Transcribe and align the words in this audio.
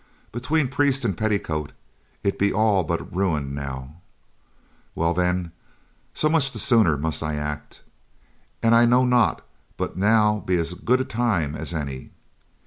Between 0.31 0.67
priest 0.67 1.05
and 1.05 1.15
petticoat, 1.15 1.73
it 2.23 2.39
be 2.39 2.51
all 2.51 2.83
but 2.83 3.15
ruined 3.15 3.53
now. 3.53 3.97
Well 4.95 5.13
then, 5.13 5.51
so 6.11 6.27
much 6.27 6.51
the 6.51 6.57
sooner 6.57 6.97
must 6.97 7.21
I 7.21 7.35
act, 7.35 7.81
and 8.63 8.73
I 8.73 8.85
know 8.85 9.05
not 9.05 9.43
but 9.77 9.89
that 9.93 9.99
now 9.99 10.39
be 10.39 10.55
as 10.55 10.73
good 10.73 11.01
a 11.01 11.05
time 11.05 11.53
as 11.53 11.71
any. 11.71 12.09